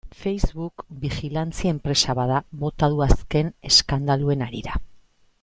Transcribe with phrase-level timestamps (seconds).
[0.19, 4.81] Facebook bijilantzia enpresa bat da, bota du azken eskandaluen harira.